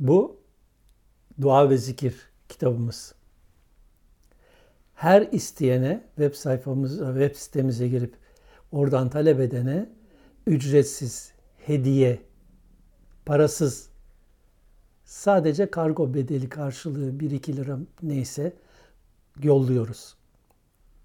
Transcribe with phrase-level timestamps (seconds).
[0.00, 0.40] Bu
[1.40, 2.14] dua ve zikir
[2.48, 3.14] kitabımız.
[4.94, 8.14] Her isteyene web sayfamıza, web sitemize girip
[8.72, 9.88] oradan talep edene
[10.46, 11.32] ücretsiz,
[11.66, 12.22] hediye,
[13.26, 13.88] parasız,
[15.04, 18.52] sadece kargo bedeli karşılığı 1-2 lira neyse
[19.42, 20.16] yolluyoruz.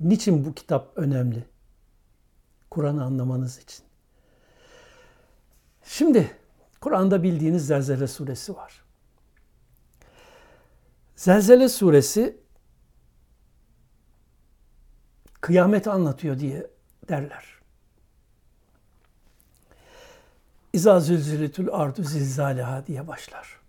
[0.00, 1.44] Niçin bu kitap önemli?
[2.70, 3.84] Kur'an'ı anlamanız için.
[5.84, 6.30] Şimdi
[6.80, 8.84] Kur'an'da bildiğiniz Zelzele suresi var.
[11.16, 12.36] Zelzele suresi
[15.40, 16.66] kıyameti anlatıyor diye
[17.08, 17.56] derler.
[20.72, 23.60] İza zülzületül ardu zilzaleha diye başlar.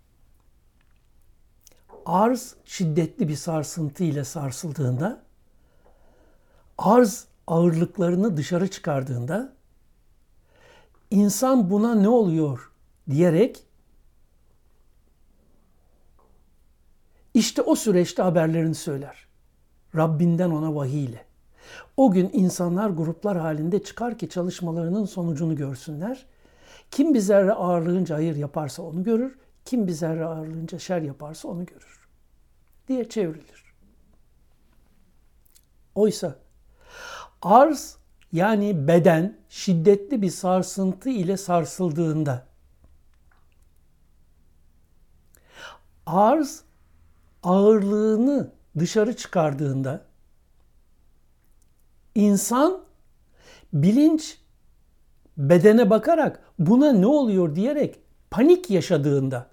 [2.06, 5.22] Arz şiddetli bir sarsıntı ile sarsıldığında,
[6.78, 9.52] arz ağırlıklarını dışarı çıkardığında,
[11.10, 12.70] insan buna ne oluyor
[13.10, 13.62] diyerek
[17.34, 19.28] işte o süreçte haberlerini söyler.
[19.96, 21.24] Rabbinden ona vahiy ile.
[21.96, 26.26] O gün insanlar gruplar halinde çıkar ki çalışmalarının sonucunu görsünler.
[26.90, 31.66] Kim bir zerre ağırlığınca hayır yaparsa onu görür, kim bir zerre ağırlığınca şer yaparsa onu
[31.66, 32.08] görür
[32.88, 33.74] diye çevrilir.
[35.94, 36.36] Oysa
[37.42, 37.96] arz
[38.32, 42.46] yani beden şiddetli bir sarsıntı ile sarsıldığında
[46.08, 46.62] arz
[47.42, 50.04] ağırlığını dışarı çıkardığında
[52.14, 52.80] insan
[53.72, 54.38] bilinç
[55.36, 58.00] bedene bakarak buna ne oluyor diyerek
[58.30, 59.46] panik yaşadığında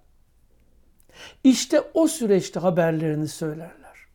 [1.44, 4.08] işte o süreçte haberlerini söylerler.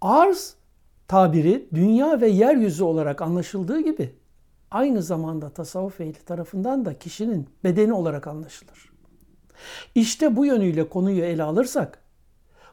[0.00, 0.54] Arz
[1.08, 4.14] tabiri dünya ve yeryüzü olarak anlaşıldığı gibi
[4.70, 8.87] aynı zamanda tasavvuf ehli tarafından da kişinin bedeni olarak anlaşılır.
[9.94, 11.98] İşte bu yönüyle konuyu ele alırsak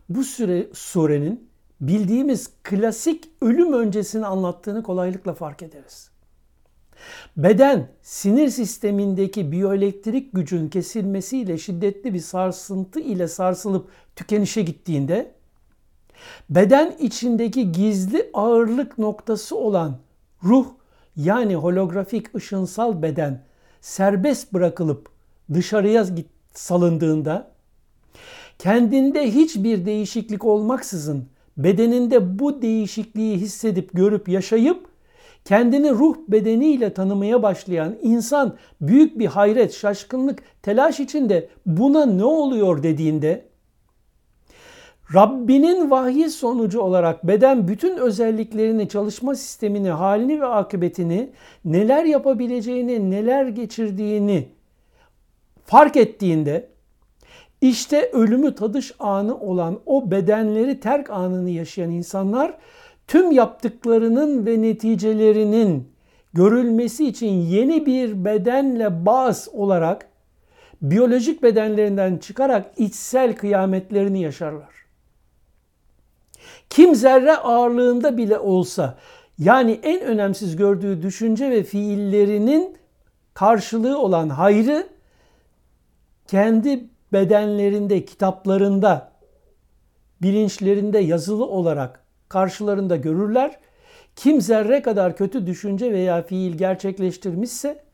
[0.10, 1.50] bu süre surenin
[1.82, 6.10] bildiğimiz klasik ölüm öncesini anlattığını kolaylıkla fark ederiz.
[7.38, 15.32] Beden sinir sistemindeki biyoelektrik gücün kesilmesiyle şiddetli bir sarsıntı ile sarsılıp tükenişe gittiğinde
[16.50, 19.98] beden içindeki gizli ağırlık noktası olan
[20.44, 20.68] ruh
[21.16, 23.44] yani holografik ışınsal beden
[23.82, 25.10] serbest bırakılıp
[25.54, 26.04] dışarıya
[26.58, 27.52] salındığında
[28.60, 31.26] kendinde hiçbir değişiklik olmaksızın
[31.58, 34.88] bedeninde bu değişikliği hissedip görüp yaşayıp
[35.46, 42.84] kendini ruh bedeniyle tanımaya başlayan insan büyük bir hayret, şaşkınlık, telaş içinde buna ne oluyor
[42.84, 43.46] dediğinde
[45.14, 51.30] Rabbinin vahyi sonucu olarak beden bütün özelliklerini, çalışma sistemini, halini ve akıbetini,
[51.66, 54.48] neler yapabileceğini, neler geçirdiğini
[55.66, 56.68] fark ettiğinde
[57.62, 62.58] işte ölümü tadış anı olan o bedenleri terk anını yaşayan insanlar
[63.08, 65.90] tüm yaptıklarının ve neticelerinin
[66.34, 70.08] görülmesi için yeni bir bedenle bağız olarak
[70.82, 74.76] biyolojik bedenlerinden çıkarak içsel kıyametlerini yaşarlar.
[76.70, 78.98] Kim zerre ağırlığında bile olsa
[79.40, 82.78] yani en önemsiz gördüğü düşünce ve fiillerinin
[83.34, 84.95] karşılığı olan hayrı
[86.28, 89.12] kendi bedenlerinde, kitaplarında,
[90.22, 93.60] bilinçlerinde yazılı olarak karşılarında görürler.
[94.16, 97.86] Kim zerre kadar kötü düşünce veya fiil gerçekleştirmişse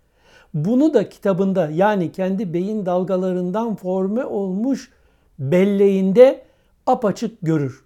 [0.53, 4.91] bunu da kitabında yani kendi beyin dalgalarından forme olmuş
[5.39, 6.43] belleğinde
[6.85, 7.85] apaçık görür.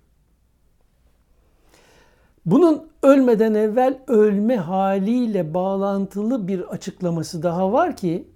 [2.46, 8.28] Bunun ölmeden evvel ölme haliyle bağlantılı bir açıklaması daha var ki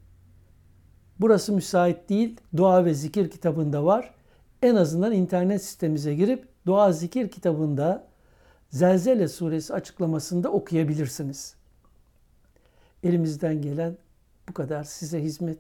[1.19, 2.38] burası müsait değil.
[2.57, 4.13] Dua ve zikir kitabında var.
[4.62, 8.09] En azından internet sitemize girip dua zikir kitabında
[8.69, 11.56] Zelzele suresi açıklamasında okuyabilirsiniz.
[13.03, 13.97] Elimizden gelen
[14.50, 15.59] bu kadar size hizmet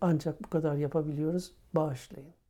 [0.00, 1.52] ancak bu kadar yapabiliyoruz.
[1.74, 2.41] Bağışlayın.